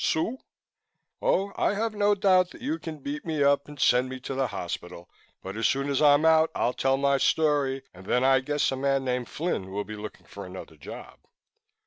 [0.03, 0.39] "Sue?"
[1.21, 4.33] "Oh, I have no doubt that you can beat me up and send me to
[4.33, 5.07] the hospital,
[5.43, 8.75] but as soon as I'm out I'll tell my story and then I guess a
[8.75, 11.19] man named Flynn will be looking for another job."